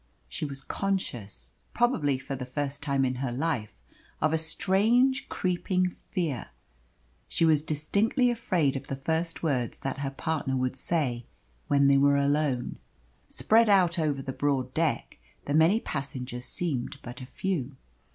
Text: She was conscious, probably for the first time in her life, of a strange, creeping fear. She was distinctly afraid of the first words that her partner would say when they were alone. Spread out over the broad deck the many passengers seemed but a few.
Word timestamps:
She 0.27 0.45
was 0.45 0.63
conscious, 0.63 1.51
probably 1.75 2.17
for 2.17 2.35
the 2.35 2.43
first 2.47 2.81
time 2.81 3.05
in 3.05 3.13
her 3.21 3.31
life, 3.31 3.81
of 4.19 4.33
a 4.33 4.37
strange, 4.39 5.29
creeping 5.29 5.91
fear. 5.91 6.47
She 7.27 7.45
was 7.45 7.61
distinctly 7.61 8.31
afraid 8.31 8.75
of 8.75 8.87
the 8.87 8.95
first 8.95 9.43
words 9.43 9.81
that 9.81 9.99
her 9.99 10.09
partner 10.09 10.57
would 10.57 10.75
say 10.75 11.27
when 11.67 11.85
they 11.87 11.97
were 11.97 12.17
alone. 12.17 12.79
Spread 13.27 13.69
out 13.69 13.99
over 13.99 14.23
the 14.23 14.33
broad 14.33 14.73
deck 14.73 15.19
the 15.45 15.53
many 15.53 15.79
passengers 15.79 16.45
seemed 16.45 16.97
but 17.03 17.21
a 17.21 17.25
few. 17.27 17.77